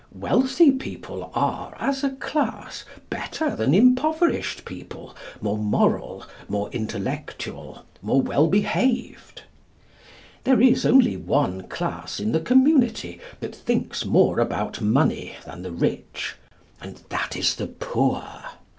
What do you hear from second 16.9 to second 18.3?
that is the poor.